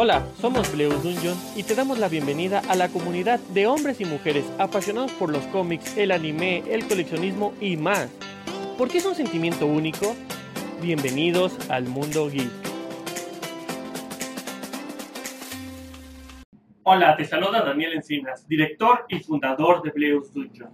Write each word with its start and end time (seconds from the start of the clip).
Hola, 0.00 0.24
somos 0.40 0.72
Bleus 0.72 1.02
Dungeon 1.02 1.36
y 1.56 1.64
te 1.64 1.74
damos 1.74 1.98
la 1.98 2.08
bienvenida 2.08 2.62
a 2.68 2.76
la 2.76 2.88
comunidad 2.88 3.40
de 3.52 3.66
hombres 3.66 4.00
y 4.00 4.04
mujeres 4.04 4.44
apasionados 4.56 5.10
por 5.10 5.28
los 5.28 5.44
cómics, 5.48 5.96
el 5.96 6.12
anime, 6.12 6.62
el 6.72 6.86
coleccionismo 6.86 7.52
y 7.60 7.76
más. 7.76 8.08
¿Por 8.78 8.88
qué 8.88 8.98
es 8.98 9.06
un 9.06 9.16
sentimiento 9.16 9.66
único? 9.66 10.14
Bienvenidos 10.80 11.68
al 11.68 11.86
mundo 11.86 12.30
geek. 12.30 12.48
Hola, 16.84 17.16
te 17.16 17.24
saluda 17.24 17.64
Daniel 17.64 17.94
Encinas, 17.94 18.46
director 18.46 19.04
y 19.08 19.18
fundador 19.18 19.82
de 19.82 19.90
Bleus 19.90 20.32
Dungeon. 20.32 20.70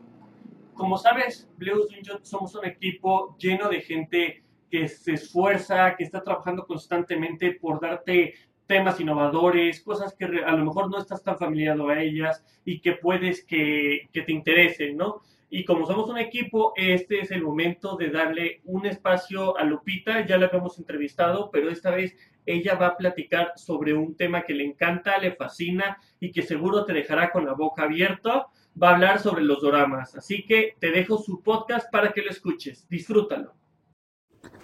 Como 0.75 0.99
sabes, 0.99 1.49
Bleus 1.57 1.89
Dungeon 1.89 2.23
somos 2.23 2.55
un 2.57 2.67
equipo 2.67 3.35
lleno 3.39 3.71
de 3.71 3.81
gente 3.81 4.45
que 4.71 4.87
se 4.87 5.15
esfuerza, 5.15 5.97
que 5.97 6.05
está 6.05 6.23
trabajando 6.23 6.67
constantemente 6.67 7.53
por 7.53 7.81
darte 7.81 8.35
temas 8.67 9.01
innovadores, 9.01 9.83
cosas 9.83 10.15
que 10.15 10.25
a 10.25 10.53
lo 10.53 10.65
mejor 10.65 10.91
no 10.91 10.99
estás 10.99 11.23
tan 11.23 11.39
familiarizado 11.39 11.89
a 11.89 12.03
ellas 12.03 12.45
y 12.65 12.81
que 12.81 12.93
puedes 12.93 13.45
que, 13.45 14.09
que 14.13 14.23
te 14.23 14.33
interesen, 14.33 14.97
¿no? 14.97 15.21
Y 15.57 15.65
como 15.65 15.87
somos 15.87 16.11
un 16.11 16.19
equipo, 16.19 16.73
este 16.75 17.21
es 17.21 17.31
el 17.31 17.41
momento 17.41 17.97
de 17.97 18.11
darle 18.11 18.61
un 18.65 18.87
espacio 18.87 19.57
a 19.57 19.63
Lupita. 19.63 20.27
Ya 20.27 20.37
la 20.37 20.47
habíamos 20.47 20.79
entrevistado, 20.79 21.49
pero 21.53 21.71
esta 21.71 21.93
vez 21.93 22.17
ella 22.45 22.75
va 22.75 22.89
a 22.89 22.97
platicar 22.97 23.53
sobre 23.55 23.95
un 23.95 24.17
tema 24.17 24.43
que 24.43 24.53
le 24.53 24.65
encanta, 24.65 25.17
le 25.19 25.37
fascina 25.37 25.99
y 26.19 26.33
que 26.33 26.43
seguro 26.43 26.85
te 26.85 26.93
dejará 26.93 27.31
con 27.31 27.47
la 27.47 27.53
boca 27.53 27.85
abierta. 27.85 28.49
Va 28.83 28.91
a 28.91 28.95
hablar 28.95 29.21
sobre 29.21 29.45
los 29.45 29.61
doramas. 29.61 30.17
Así 30.17 30.45
que 30.45 30.75
te 30.81 30.91
dejo 30.91 31.19
su 31.19 31.41
podcast 31.41 31.89
para 31.93 32.13
que 32.13 32.23
lo 32.23 32.31
escuches. 32.31 32.89
Disfrútalo. 32.89 33.55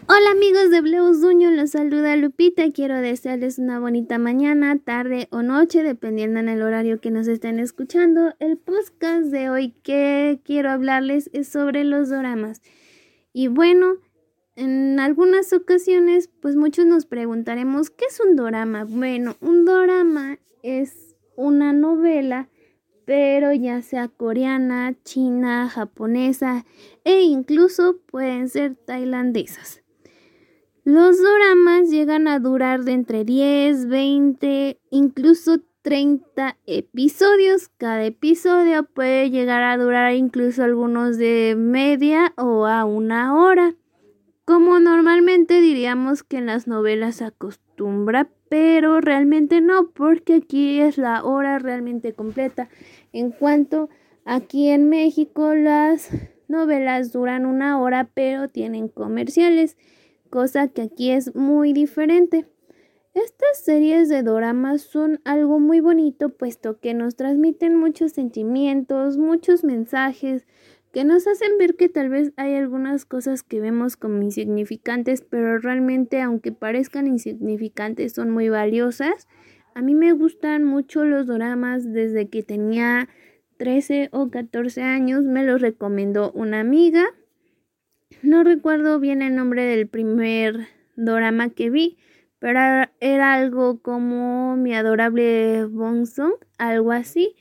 Hola 0.09 0.31
amigos 0.33 0.71
de 0.71 0.81
Bleus 0.81 1.21
Duño, 1.21 1.51
los 1.51 1.71
saluda 1.71 2.17
Lupita. 2.17 2.71
Quiero 2.73 2.97
desearles 2.97 3.59
una 3.59 3.79
bonita 3.79 4.19
mañana, 4.19 4.79
tarde 4.79 5.29
o 5.31 5.43
noche, 5.43 5.83
dependiendo 5.83 6.41
en 6.41 6.49
el 6.49 6.63
horario 6.63 7.01
que 7.01 7.11
nos 7.11 7.29
estén 7.29 7.59
escuchando. 7.59 8.35
El 8.41 8.59
podcast 8.59 9.27
de 9.27 9.51
hoy 9.51 9.71
que 9.83 10.41
quiero 10.45 10.71
hablarles 10.71 11.31
es 11.33 11.49
sobre 11.49 11.85
los 11.85 12.09
doramas. 12.09 12.61
Y 13.33 13.49
bueno, 13.49 13.99
en 14.57 14.99
algunas 14.99 15.53
ocasiones, 15.53 16.29
pues 16.43 16.57
muchos 16.57 16.87
nos 16.87 17.07
preguntaremos, 17.07 17.91
¿qué 17.91 18.07
es 18.07 18.21
un 18.21 18.37
dorama? 18.37 18.85
Bueno, 18.85 19.37
un 19.41 19.65
dorama 19.65 20.39
es 20.63 21.15
una 21.37 21.73
novela, 21.73 22.49
pero 23.11 23.53
ya 23.53 23.83
sea 23.83 24.07
coreana, 24.07 24.95
china, 25.03 25.69
japonesa 25.69 26.65
e 27.03 27.23
incluso 27.23 27.97
pueden 28.07 28.49
ser 28.49 28.77
tailandesas. 28.77 29.83
Los 30.85 31.21
doramas 31.21 31.91
llegan 31.91 32.29
a 32.29 32.39
durar 32.39 32.85
de 32.85 32.93
entre 32.93 33.25
10, 33.25 33.89
20, 33.89 34.79
incluso 34.91 35.57
30 35.83 36.57
episodios. 36.67 37.73
Cada 37.79 38.05
episodio 38.05 38.85
puede 38.85 39.31
llegar 39.31 39.65
a 39.65 39.77
durar 39.77 40.15
incluso 40.15 40.63
algunos 40.63 41.19
de 41.19 41.57
media 41.59 42.33
o 42.37 42.67
a 42.67 42.85
una 42.85 43.35
hora. 43.35 43.75
Como 44.51 44.81
normalmente 44.81 45.61
diríamos 45.61 46.25
que 46.25 46.39
en 46.39 46.47
las 46.47 46.67
novelas 46.67 47.23
acostumbra, 47.23 48.33
pero 48.49 49.01
realmente 49.01 49.61
no, 49.61 49.93
porque 49.93 50.35
aquí 50.35 50.81
es 50.81 50.99
la 50.99 51.23
hora 51.23 51.61
realmente 51.61 52.15
completa. 52.15 52.69
En 53.13 53.31
cuanto 53.31 53.91
aquí 54.25 54.71
en 54.71 54.89
México 54.89 55.55
las 55.55 56.11
novelas 56.49 57.13
duran 57.13 57.47
una 57.47 57.81
hora, 57.81 58.11
pero 58.13 58.49
tienen 58.49 58.89
comerciales 58.89 59.77
cosa 60.31 60.67
que 60.67 60.83
aquí 60.83 61.13
es 61.13 61.37
muy 61.37 61.73
diferente. 61.73 62.49
Estas 63.15 63.65
series 63.65 64.09
de 64.09 64.25
doramas 64.25 64.83
son 64.83 65.21
algo 65.25 65.61
muy 65.61 65.79
bonito 65.79 66.31
puesto 66.31 66.81
que 66.81 66.93
nos 66.93 67.15
transmiten 67.15 67.77
muchos 67.77 68.11
sentimientos, 68.11 69.17
muchos 69.17 69.63
mensajes, 69.63 70.45
que 70.93 71.05
nos 71.05 71.27
hacen 71.27 71.59
ver 71.59 71.77
que 71.77 71.89
tal 71.89 72.09
vez 72.09 72.33
hay 72.37 72.55
algunas 72.55 73.05
cosas 73.05 73.43
que 73.43 73.61
vemos 73.61 73.97
como 73.97 74.23
insignificantes, 74.23 75.23
pero 75.23 75.59
realmente 75.59 76.21
aunque 76.21 76.53
parezcan 76.53 77.07
insignificantes 77.07 78.13
son 78.13 78.31
muy 78.31 78.49
valiosas. 78.49 79.29
A 79.75 79.83
mí 79.83 79.95
me 79.95 80.13
gustan 80.13 80.65
mucho 80.65 81.05
los 81.05 81.27
doramas 81.27 81.93
desde 81.93 82.29
que 82.29 82.43
tenía 82.43 83.09
13 83.57 84.09
o 84.13 84.31
14 84.31 84.83
años, 84.83 85.25
me 85.25 85.45
los 85.45 85.61
recomendó 85.61 86.33
una 86.33 86.61
amiga 86.61 87.07
no 88.23 88.45
recuerdo 88.45 89.01
bien 89.01 89.23
el 89.23 89.35
nombre 89.35 89.65
del 89.65 89.89
primer 89.89 90.69
drama 90.95 91.49
que 91.49 91.71
vi, 91.71 91.97
pero 92.39 92.61
era 93.01 93.35
algo 93.35 93.81
como 93.81 94.57
Mi 94.57 94.75
adorable 94.75 95.65
Bonsong, 95.65 96.35
algo 96.59 96.93
así. 96.93 97.35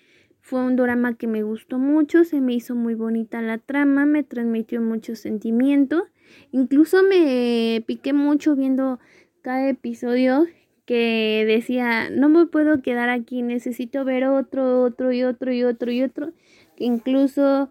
Fue 0.50 0.62
un 0.62 0.76
drama 0.76 1.14
que 1.14 1.28
me 1.28 1.44
gustó 1.44 1.78
mucho, 1.78 2.24
se 2.24 2.42
me 2.42 2.56
hizo 2.56 2.74
muy 2.74 2.96
bonita 2.96 3.40
la 3.40 3.60
trama, 3.60 4.08
me 4.08 4.24
transmitió 4.24 4.82
mucho 4.82 5.16
sentimiento. 5.16 6.08
Incluso 6.52 7.04
me 7.04 7.84
piqué 7.86 8.14
mucho 8.14 8.56
viendo 8.56 9.00
cada 9.44 9.70
episodio 9.70 10.48
que 10.88 11.44
decía, 11.46 12.10
no 12.10 12.30
me 12.30 12.48
puedo 12.48 12.82
quedar 12.82 13.10
aquí, 13.10 13.44
necesito 13.44 14.04
ver 14.06 14.26
otro, 14.26 14.82
otro 14.82 15.12
y 15.12 15.22
otro 15.22 15.54
y 15.54 15.64
otro 15.64 15.92
y 15.92 16.02
otro. 16.02 16.34
Incluso 16.78 17.70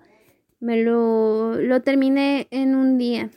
me 0.61 0.81
lo, 0.81 1.61
lo 1.61 1.83
terminé 1.83 2.47
en 2.53 2.77
un 2.77 2.97
día. 2.97 3.29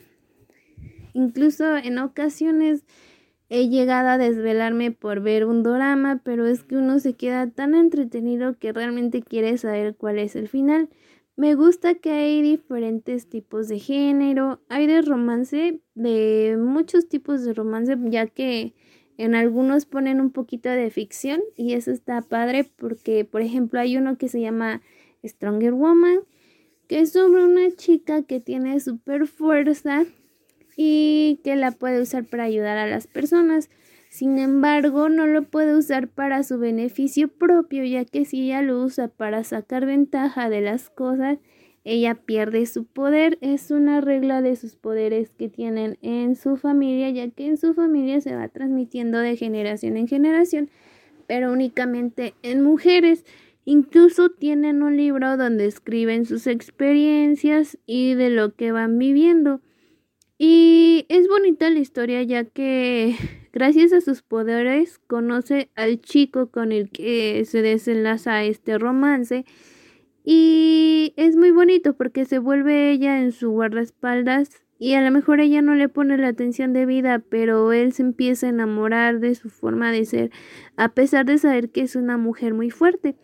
Incluso 1.14 1.76
en 1.78 1.98
ocasiones 1.98 2.84
he 3.54 3.68
llegado 3.68 4.08
a 4.08 4.16
desvelarme 4.16 4.92
por 4.92 5.20
ver 5.20 5.44
un 5.44 5.62
drama, 5.62 6.22
pero 6.24 6.46
es 6.46 6.64
que 6.64 6.74
uno 6.74 6.98
se 7.00 7.12
queda 7.12 7.50
tan 7.50 7.74
entretenido 7.74 8.58
que 8.58 8.72
realmente 8.72 9.20
quiere 9.20 9.58
saber 9.58 9.94
cuál 9.94 10.18
es 10.18 10.36
el 10.36 10.48
final. 10.48 10.88
Me 11.36 11.54
gusta 11.54 11.96
que 11.96 12.12
hay 12.12 12.40
diferentes 12.40 13.28
tipos 13.28 13.68
de 13.68 13.78
género, 13.78 14.62
hay 14.70 14.86
de 14.86 15.02
romance, 15.02 15.82
de 15.94 16.56
muchos 16.58 17.10
tipos 17.10 17.44
de 17.44 17.52
romance, 17.52 17.94
ya 18.04 18.26
que 18.26 18.72
en 19.18 19.34
algunos 19.34 19.84
ponen 19.84 20.22
un 20.22 20.30
poquito 20.30 20.70
de 20.70 20.88
ficción 20.88 21.42
y 21.54 21.74
eso 21.74 21.90
está 21.90 22.22
padre 22.22 22.64
porque, 22.76 23.26
por 23.26 23.42
ejemplo, 23.42 23.80
hay 23.80 23.98
uno 23.98 24.16
que 24.16 24.28
se 24.28 24.40
llama 24.40 24.80
Stronger 25.22 25.74
Woman 25.74 26.20
que 26.88 27.00
es 27.00 27.12
sobre 27.12 27.44
una 27.44 27.70
chica 27.76 28.22
que 28.22 28.40
tiene 28.40 28.80
super 28.80 29.26
fuerza 29.26 30.06
y 30.76 31.40
que 31.44 31.56
la 31.56 31.70
puede 31.72 32.00
usar 32.00 32.24
para 32.24 32.44
ayudar 32.44 32.78
a 32.78 32.86
las 32.86 33.06
personas. 33.06 33.70
Sin 34.08 34.38
embargo, 34.38 35.08
no 35.08 35.26
lo 35.26 35.44
puede 35.44 35.74
usar 35.74 36.06
para 36.08 36.42
su 36.42 36.58
beneficio 36.58 37.28
propio, 37.28 37.84
ya 37.84 38.04
que 38.04 38.24
si 38.24 38.42
ella 38.42 38.60
lo 38.60 38.82
usa 38.82 39.08
para 39.08 39.42
sacar 39.42 39.86
ventaja 39.86 40.50
de 40.50 40.60
las 40.60 40.90
cosas, 40.90 41.38
ella 41.84 42.14
pierde 42.14 42.66
su 42.66 42.84
poder. 42.84 43.38
Es 43.40 43.70
una 43.70 44.00
regla 44.00 44.42
de 44.42 44.56
sus 44.56 44.76
poderes 44.76 45.30
que 45.30 45.48
tienen 45.48 45.98
en 46.02 46.36
su 46.36 46.56
familia, 46.56 47.10
ya 47.10 47.30
que 47.30 47.46
en 47.46 47.56
su 47.56 47.74
familia 47.74 48.20
se 48.20 48.36
va 48.36 48.48
transmitiendo 48.48 49.18
de 49.18 49.36
generación 49.36 49.96
en 49.96 50.06
generación, 50.06 50.70
pero 51.26 51.50
únicamente 51.50 52.34
en 52.42 52.62
mujeres. 52.62 53.24
Incluso 53.64 54.28
tienen 54.28 54.82
un 54.82 54.96
libro 54.96 55.36
donde 55.36 55.66
escriben 55.66 56.26
sus 56.26 56.46
experiencias 56.46 57.78
y 57.86 58.14
de 58.14 58.28
lo 58.28 58.54
que 58.54 58.72
van 58.72 58.98
viviendo. 58.98 59.60
Y 60.44 61.06
es 61.08 61.28
bonita 61.28 61.70
la 61.70 61.78
historia 61.78 62.20
ya 62.24 62.42
que 62.42 63.14
gracias 63.52 63.92
a 63.92 64.00
sus 64.00 64.22
poderes 64.22 64.98
conoce 64.98 65.70
al 65.76 66.00
chico 66.00 66.50
con 66.50 66.72
el 66.72 66.90
que 66.90 67.44
se 67.44 67.62
desenlaza 67.62 68.42
este 68.42 68.76
romance. 68.76 69.44
Y 70.24 71.14
es 71.16 71.36
muy 71.36 71.52
bonito 71.52 71.96
porque 71.96 72.24
se 72.24 72.40
vuelve 72.40 72.90
ella 72.90 73.20
en 73.20 73.30
su 73.30 73.50
guardaespaldas 73.50 74.64
y 74.80 74.94
a 74.94 75.00
lo 75.00 75.12
mejor 75.12 75.38
ella 75.38 75.62
no 75.62 75.76
le 75.76 75.88
pone 75.88 76.18
la 76.18 76.26
atención 76.26 76.72
de 76.72 76.86
vida, 76.86 77.20
pero 77.20 77.72
él 77.72 77.92
se 77.92 78.02
empieza 78.02 78.46
a 78.46 78.50
enamorar 78.50 79.20
de 79.20 79.36
su 79.36 79.48
forma 79.48 79.92
de 79.92 80.04
ser, 80.04 80.32
a 80.76 80.88
pesar 80.88 81.24
de 81.24 81.38
saber 81.38 81.70
que 81.70 81.82
es 81.82 81.94
una 81.94 82.16
mujer 82.16 82.52
muy 82.52 82.70
fuerte. 82.70 83.14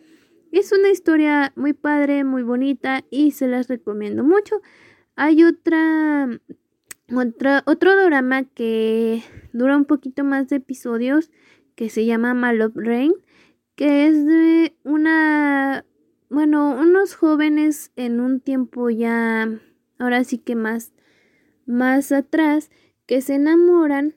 Es 0.53 0.71
una 0.71 0.87
historia 0.89 1.51
muy 1.57 1.73
padre, 1.73 2.23
muy 2.23 2.43
bonita 2.43 3.03
y 3.09 3.31
se 3.31 3.49
las 3.49 3.67
recomiendo 3.67 4.23
mucho. 4.23 4.61
Hay 5.17 5.43
otra, 5.43 6.29
otra 7.15 7.63
otro 7.65 7.95
drama 8.05 8.43
que 8.43 9.23
dura 9.53 9.77
un 9.77 9.85
poquito 9.85 10.23
más 10.23 10.49
de 10.49 10.57
episodios 10.57 11.31
que 11.75 11.89
se 11.89 12.05
llama 12.05 12.33
Malop 12.33 12.75
Rain, 12.75 13.13
que 13.75 14.05
es 14.07 14.25
de 14.25 14.75
una, 14.83 15.85
bueno, 16.29 16.77
unos 16.77 17.15
jóvenes 17.15 17.93
en 17.95 18.19
un 18.19 18.41
tiempo 18.41 18.89
ya, 18.89 19.47
ahora 19.97 20.25
sí 20.25 20.39
que 20.39 20.55
más, 20.55 20.91
más 21.65 22.11
atrás, 22.11 22.69
que 23.05 23.21
se 23.21 23.35
enamoran, 23.35 24.13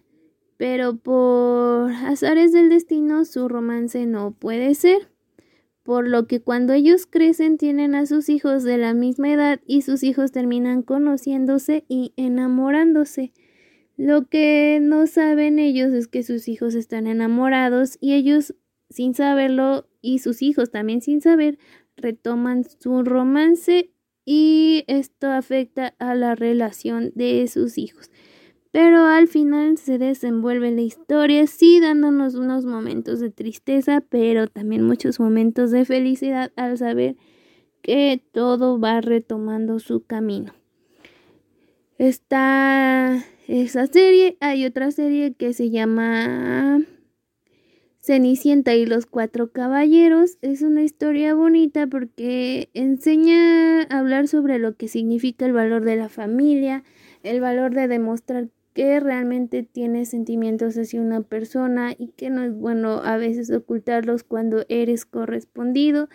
pero 0.57 0.97
por 0.97 1.93
azares 1.93 2.53
del 2.53 2.69
destino 2.69 3.25
su 3.25 3.49
romance 3.49 4.07
no 4.07 4.33
puede 4.33 4.75
ser 4.75 5.12
por 5.83 6.09
lo 6.09 6.27
que 6.27 6.41
cuando 6.41 6.73
ellos 6.73 7.07
crecen 7.07 7.59
tienen 7.59 7.95
a 7.95 8.07
sus 8.07 8.29
hijos 8.29 8.63
de 8.63 8.79
la 8.79 8.95
misma 8.95 9.33
edad 9.33 9.61
y 9.67 9.83
sus 9.83 10.03
hijos 10.03 10.33
terminan 10.33 10.83
conociéndose 10.83 11.85
y 11.89 12.13
enamorándose. 12.17 13.33
Lo 13.97 14.29
que 14.29 14.79
no 14.81 15.07
saben 15.07 15.59
ellos 15.59 15.93
es 15.93 16.09
que 16.09 16.23
sus 16.23 16.49
hijos 16.49 16.75
están 16.75 17.07
enamorados 17.07 17.99
y 18.01 18.15
ellos 18.15 18.55
sin 18.91 19.15
saberlo 19.15 19.89
y 20.01 20.21
sus 20.21 20.43
hijos 20.43 20.71
también 20.71 21.01
sin 21.03 21.21
saber 21.21 21.59
retoman 21.97 22.65
su 22.65 23.03
romance 23.03 23.91
y 24.25 24.85
esto 24.87 25.31
afecta 25.31 25.95
a 25.99 26.15
la 26.15 26.35
relación 26.35 27.13
de 27.15 27.47
sus 27.49 27.77
hijos. 27.79 28.11
Pero 28.73 29.05
al 29.05 29.29
final 29.29 29.77
se 29.77 29.99
desenvuelve 29.99 30.71
la 30.71 30.81
historia, 30.81 31.47
sí 31.47 31.79
dándonos 31.79 32.35
unos 32.35 32.65
momentos 32.65 33.21
de 33.21 33.31
tristeza, 33.31 34.01
pero 34.01 34.47
también 34.47 34.83
muchos 34.83 35.21
momentos 35.21 35.71
de 35.71 35.85
felicidad 35.85 36.51
al 36.57 36.79
saber 36.79 37.17
que 37.83 38.25
todo 38.33 38.81
va 38.81 39.03
retomando 39.03 39.79
su 39.79 40.05
camino. 40.05 40.55
Está 41.99 43.23
esa 43.47 43.87
serie, 43.87 44.39
hay 44.41 44.65
otra 44.65 44.91
serie 44.91 45.35
que 45.35 45.53
se 45.53 45.69
llama 45.69 46.81
Cenicienta 48.01 48.75
y 48.75 48.87
los 48.87 49.05
Cuatro 49.05 49.53
Caballeros. 49.53 50.39
Es 50.41 50.63
una 50.63 50.83
historia 50.83 51.35
bonita 51.35 51.87
porque 51.87 52.71
enseña 52.73 53.83
a 53.83 53.99
hablar 53.99 54.29
sobre 54.29 54.59
lo 54.59 54.77
que 54.77 54.89
significa 54.89 55.45
el 55.45 55.53
valor 55.53 55.85
de 55.85 55.97
la 55.97 56.09
familia, 56.09 56.85
el 57.23 57.41
valor 57.41 57.75
de 57.75 57.87
demostrar 57.87 58.49
que 58.75 59.01
realmente 59.01 59.63
tienes 59.63 60.11
sentimientos 60.11 60.77
hacia 60.77 61.01
una 61.01 61.21
persona 61.23 61.95
y 61.97 62.09
que 62.09 62.31
no 62.31 62.43
es 62.43 62.55
bueno 62.55 63.03
a 63.03 63.17
veces 63.17 63.51
ocultarlos 63.51 64.25
cuando 64.25 64.65
eres 64.69 65.05
correspondido 65.05 66.09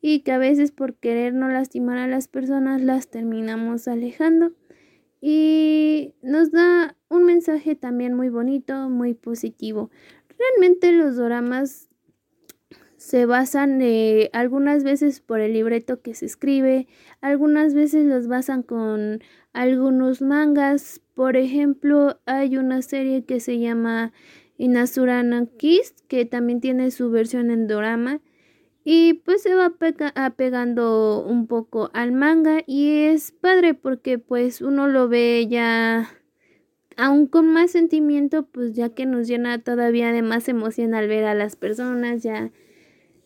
y 0.00 0.20
que 0.20 0.32
a 0.32 0.38
veces 0.38 0.70
por 0.70 0.94
querer 0.94 1.32
no 1.34 1.48
lastimar 1.48 1.98
a 1.98 2.06
las 2.06 2.28
personas 2.28 2.82
las 2.82 3.08
terminamos 3.08 3.88
alejando 3.88 4.52
y 5.26 6.14
nos 6.20 6.50
da 6.50 6.98
un 7.08 7.24
mensaje 7.24 7.74
también 7.74 8.12
muy 8.12 8.28
bonito, 8.28 8.90
muy 8.90 9.14
positivo. 9.14 9.90
Realmente 10.38 10.92
los 10.92 11.16
dramas 11.16 11.88
se 13.04 13.26
basan 13.26 13.82
eh, 13.82 14.30
algunas 14.32 14.82
veces 14.82 15.20
por 15.20 15.40
el 15.40 15.52
libreto 15.52 16.00
que 16.00 16.14
se 16.14 16.24
escribe, 16.24 16.88
algunas 17.20 17.74
veces 17.74 18.06
los 18.06 18.28
basan 18.28 18.62
con 18.62 19.22
algunos 19.52 20.22
mangas. 20.22 21.02
Por 21.12 21.36
ejemplo, 21.36 22.18
hay 22.24 22.56
una 22.56 22.80
serie 22.80 23.26
que 23.26 23.40
se 23.40 23.58
llama 23.58 24.14
Inasurana 24.56 25.44
Kiss, 25.58 25.94
que 26.08 26.24
también 26.24 26.62
tiene 26.62 26.90
su 26.90 27.10
versión 27.10 27.50
en 27.50 27.66
drama 27.66 28.22
y 28.84 29.12
pues 29.12 29.42
se 29.42 29.54
va 29.54 29.74
apegando 30.14 31.26
un 31.26 31.46
poco 31.46 31.90
al 31.92 32.12
manga 32.12 32.62
y 32.66 33.04
es 33.04 33.32
padre 33.32 33.74
porque 33.74 34.18
pues 34.18 34.62
uno 34.62 34.88
lo 34.88 35.08
ve 35.08 35.46
ya 35.46 36.10
aún 36.96 37.26
con 37.26 37.52
más 37.52 37.72
sentimiento 37.72 38.46
pues 38.46 38.72
ya 38.72 38.88
que 38.88 39.04
nos 39.04 39.28
llena 39.28 39.58
todavía 39.58 40.10
de 40.10 40.22
más 40.22 40.48
emoción 40.48 40.94
al 40.94 41.06
ver 41.06 41.24
a 41.24 41.34
las 41.34 41.54
personas 41.54 42.22
ya 42.22 42.50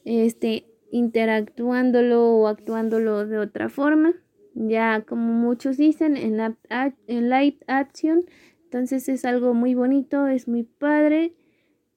este 0.08 0.66
interactuándolo 0.90 2.24
o 2.38 2.46
actuándolo 2.48 3.26
de 3.26 3.38
otra 3.38 3.68
forma 3.68 4.14
ya 4.54 5.02
como 5.02 5.32
muchos 5.32 5.76
dicen 5.76 6.16
en, 6.16 6.40
en 7.06 7.30
live 7.30 7.58
action 7.66 8.24
entonces 8.64 9.08
es 9.08 9.24
algo 9.24 9.54
muy 9.54 9.74
bonito 9.74 10.26
es 10.26 10.48
muy 10.48 10.64
padre 10.64 11.34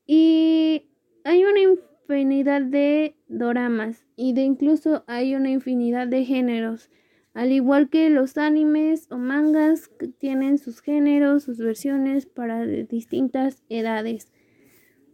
y 0.06 0.90
hay 1.24 1.46
una 1.46 1.60
infinidad 1.62 2.62
de 2.62 3.16
doramas 3.28 4.06
y 4.16 4.34
de 4.34 4.42
incluso 4.42 5.04
hay 5.08 5.36
una 5.36 5.50
infinidad 5.50 6.08
de 6.08 6.26
géneros. 6.26 6.90
Al 7.34 7.54
igual 7.54 7.90
que 7.90 8.10
los 8.10 8.38
animes 8.38 9.08
o 9.10 9.18
mangas 9.18 9.88
que 9.88 10.10
tienen 10.10 10.58
sus 10.58 10.82
géneros, 10.82 11.44
sus 11.44 11.60
versiones 11.60 12.26
para 12.26 12.66
distintas 12.66 13.64
edades. 13.70 14.30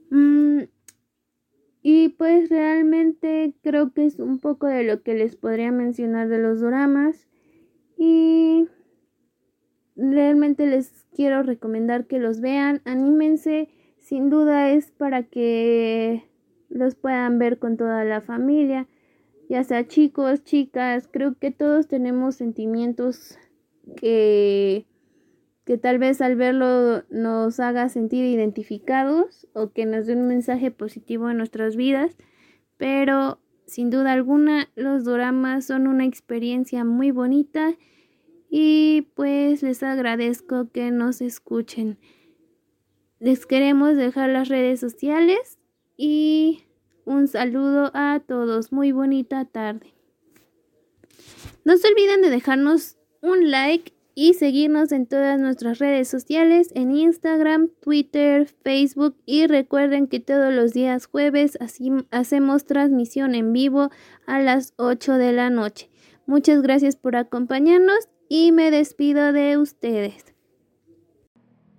Mm, 0.09 0.63
y 1.89 2.09
pues 2.09 2.49
realmente 2.49 3.55
creo 3.63 3.93
que 3.93 4.03
es 4.03 4.19
un 4.19 4.39
poco 4.39 4.67
de 4.67 4.83
lo 4.83 5.03
que 5.03 5.13
les 5.13 5.37
podría 5.37 5.71
mencionar 5.71 6.27
de 6.27 6.37
los 6.37 6.59
doramas. 6.59 7.29
Y 7.97 8.67
realmente 9.95 10.67
les 10.67 11.05
quiero 11.15 11.43
recomendar 11.43 12.05
que 12.05 12.19
los 12.19 12.41
vean, 12.41 12.81
anímense. 12.83 13.69
Sin 13.99 14.29
duda 14.29 14.69
es 14.69 14.91
para 14.91 15.23
que 15.23 16.25
los 16.67 16.95
puedan 16.95 17.39
ver 17.39 17.57
con 17.57 17.77
toda 17.77 18.03
la 18.03 18.19
familia, 18.19 18.85
ya 19.47 19.63
sea 19.63 19.87
chicos, 19.87 20.43
chicas, 20.43 21.07
creo 21.09 21.35
que 21.39 21.51
todos 21.51 21.87
tenemos 21.87 22.35
sentimientos 22.35 23.39
que, 23.95 24.85
que 25.67 25.77
tal 25.77 25.99
vez 25.99 26.21
al 26.21 26.37
verlo 26.37 27.03
nos 27.09 27.59
haga 27.59 27.89
sentir 27.89 28.23
identificados 28.23 29.49
o 29.51 29.73
que 29.73 29.85
nos 29.85 30.05
dé 30.05 30.13
un 30.13 30.25
mensaje 30.25 30.71
positivo 30.71 31.29
en 31.29 31.35
nuestras 31.35 31.75
vidas, 31.75 32.15
pero 32.77 33.41
sin 33.65 33.89
duda 33.89 34.13
alguna 34.13 34.69
los 34.75 35.03
dramas 35.03 35.65
son 35.65 35.87
una 35.87 36.05
experiencia 36.05 36.85
muy 36.85 37.11
bonita 37.11 37.75
y 38.49 39.09
pues 39.13 39.61
les 39.61 39.83
agradezco 39.83 40.71
que 40.71 40.89
nos 40.89 41.19
escuchen. 41.19 41.99
Les 43.19 43.45
queremos 43.45 43.97
dejar 43.97 44.29
las 44.29 44.47
redes 44.47 44.79
sociales 44.79 45.59
y 45.97 46.63
un 47.03 47.27
saludo 47.27 47.91
a 47.93 48.21
todos. 48.25 48.71
Muy 48.71 48.93
bonita 48.93 49.43
tarde. 49.43 49.93
No 51.65 51.75
se 51.75 51.89
olviden 51.89 52.21
de 52.21 52.29
dejarnos 52.29 52.95
un 53.19 53.51
like 53.51 53.96
y 54.19 54.33
seguirnos 54.33 54.91
en 54.93 55.05
todas 55.05 55.39
nuestras 55.39 55.77
redes 55.77 56.07
sociales, 56.07 56.71
en 56.73 56.89
Instagram, 56.89 57.69
Twitter, 57.81 58.47
Facebook 58.63 59.15
y 59.27 59.45
recuerden 59.45 60.07
que 60.07 60.19
todos 60.19 60.51
los 60.51 60.73
días 60.73 61.05
jueves 61.05 61.55
así 61.61 61.91
hacemos 62.09 62.65
transmisión 62.65 63.35
en 63.35 63.53
vivo 63.53 63.91
a 64.25 64.39
las 64.39 64.73
8 64.77 65.19
de 65.19 65.33
la 65.33 65.51
noche. 65.51 65.91
Muchas 66.25 66.63
gracias 66.63 66.95
por 66.95 67.15
acompañarnos 67.15 68.09
y 68.27 68.51
me 68.51 68.71
despido 68.71 69.33
de 69.33 69.55
ustedes. 69.59 70.36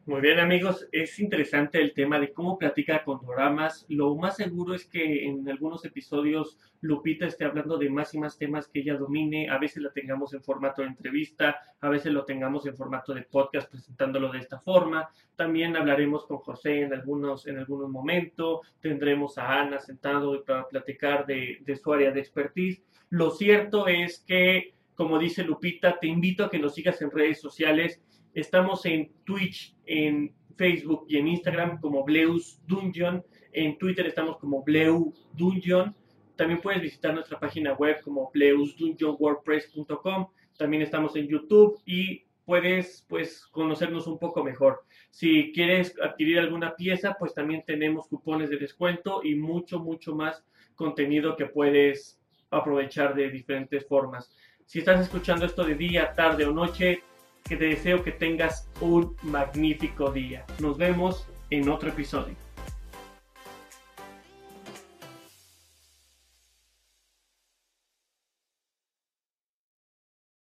Muy 0.08 0.22
bien 0.22 0.38
amigos, 0.38 0.88
es 0.90 1.18
interesante 1.18 1.82
el 1.82 1.92
tema 1.92 2.18
de 2.18 2.32
cómo 2.32 2.56
platica 2.56 3.04
con 3.04 3.20
doramas. 3.20 3.84
Lo 3.90 4.16
más 4.16 4.36
seguro 4.36 4.74
es 4.74 4.86
que 4.86 5.26
en 5.26 5.46
algunos 5.50 5.84
episodios 5.84 6.56
Lupita 6.80 7.26
esté 7.26 7.44
hablando 7.44 7.76
de 7.76 7.90
más 7.90 8.14
y 8.14 8.18
más 8.18 8.38
temas 8.38 8.68
que 8.68 8.80
ella 8.80 8.96
domine. 8.96 9.50
A 9.50 9.58
veces 9.58 9.82
lo 9.82 9.92
tengamos 9.92 10.32
en 10.32 10.42
formato 10.42 10.80
de 10.80 10.88
entrevista, 10.88 11.58
a 11.78 11.90
veces 11.90 12.10
lo 12.14 12.24
tengamos 12.24 12.64
en 12.64 12.74
formato 12.74 13.12
de 13.12 13.20
podcast 13.20 13.70
presentándolo 13.70 14.32
de 14.32 14.38
esta 14.38 14.58
forma. 14.58 15.10
También 15.36 15.76
hablaremos 15.76 16.24
con 16.24 16.38
José 16.38 16.80
en 16.80 16.94
algunos, 16.94 17.46
en 17.46 17.58
algún 17.58 17.92
momento. 17.92 18.62
Tendremos 18.80 19.36
a 19.36 19.60
Ana 19.60 19.78
sentado 19.78 20.42
para 20.42 20.66
platicar 20.68 21.26
de, 21.26 21.58
de 21.60 21.76
su 21.76 21.92
área 21.92 22.12
de 22.12 22.20
expertise. 22.20 22.82
Lo 23.10 23.30
cierto 23.30 23.86
es 23.86 24.24
que, 24.26 24.72
como 24.94 25.18
dice 25.18 25.44
Lupita, 25.44 25.98
te 26.00 26.06
invito 26.06 26.46
a 26.46 26.50
que 26.50 26.58
nos 26.58 26.74
sigas 26.74 27.02
en 27.02 27.10
redes 27.10 27.42
sociales 27.42 28.00
Estamos 28.38 28.86
en 28.86 29.10
Twitch, 29.24 29.74
en 29.84 30.32
Facebook 30.56 31.06
y 31.08 31.16
en 31.16 31.26
Instagram 31.26 31.80
como 31.80 32.04
Bleus 32.04 32.60
Dungeon. 32.68 33.24
En 33.50 33.76
Twitter 33.78 34.06
estamos 34.06 34.38
como 34.38 34.62
Bleu 34.62 35.12
Dungeon. 35.32 35.92
También 36.36 36.60
puedes 36.60 36.80
visitar 36.80 37.12
nuestra 37.12 37.40
página 37.40 37.72
web 37.72 38.00
como 38.04 38.30
bleusdungeonwordpress.com. 38.32 40.28
También 40.56 40.82
estamos 40.82 41.16
en 41.16 41.26
YouTube 41.26 41.80
y 41.84 42.26
puedes 42.44 43.04
pues 43.08 43.44
conocernos 43.46 44.06
un 44.06 44.20
poco 44.20 44.44
mejor. 44.44 44.84
Si 45.10 45.50
quieres 45.52 45.96
adquirir 46.00 46.38
alguna 46.38 46.76
pieza, 46.76 47.16
pues 47.18 47.34
también 47.34 47.64
tenemos 47.66 48.06
cupones 48.06 48.50
de 48.50 48.58
descuento 48.58 49.20
y 49.24 49.34
mucho, 49.34 49.80
mucho 49.80 50.14
más 50.14 50.44
contenido 50.76 51.34
que 51.34 51.46
puedes 51.46 52.20
aprovechar 52.50 53.16
de 53.16 53.30
diferentes 53.30 53.84
formas. 53.84 54.30
Si 54.64 54.78
estás 54.78 55.00
escuchando 55.00 55.44
esto 55.44 55.64
de 55.64 55.74
día, 55.74 56.12
tarde 56.14 56.44
o 56.44 56.52
noche, 56.52 57.02
que 57.48 57.56
te 57.56 57.64
deseo 57.64 58.02
que 58.02 58.12
tengas 58.12 58.68
un 58.80 59.16
magnífico 59.22 60.12
día. 60.12 60.44
Nos 60.60 60.76
vemos 60.76 61.26
en 61.50 61.68
otro 61.68 61.88
episodio. 61.88 62.34